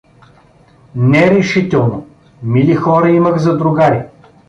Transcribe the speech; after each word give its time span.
Не, 0.95 1.31
решително, 1.31 2.07
мили 2.43 2.75
хора 2.75 3.09
имах 3.09 3.37
за 3.37 3.57
другари. 3.57 4.03